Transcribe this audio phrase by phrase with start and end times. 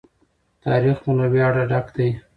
[0.65, 2.09] تاریخ مو له ویاړه ډک دی.